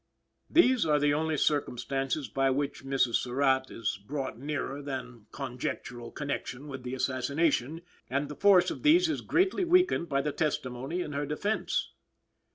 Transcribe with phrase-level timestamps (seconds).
[0.49, 3.17] These are the only circumstances by which Mrs.
[3.21, 9.07] Surratt is brought nearer than conjectural connection with the assassination, and the force of these
[9.07, 11.93] is greatly weakened by the testimony in her defense.